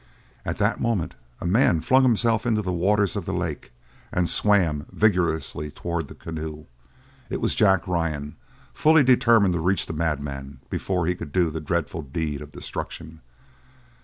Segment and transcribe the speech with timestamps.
[0.45, 3.71] At that moment a man flung himself into the waters of the lake,
[4.11, 6.65] and swam vigorously towards the canoe.
[7.29, 8.35] It was Jack Ryan,
[8.73, 13.21] fully determined to reach the madman before he could do the dreadful deed of destruction.